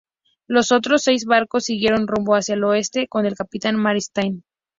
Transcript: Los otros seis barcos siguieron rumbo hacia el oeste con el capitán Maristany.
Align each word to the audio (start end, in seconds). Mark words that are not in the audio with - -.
Los 0.47 0.71
otros 0.71 1.03
seis 1.03 1.25
barcos 1.25 1.65
siguieron 1.65 2.07
rumbo 2.07 2.33
hacia 2.33 2.55
el 2.55 2.63
oeste 2.63 3.07
con 3.07 3.27
el 3.27 3.35
capitán 3.35 3.75
Maristany. 3.75 4.41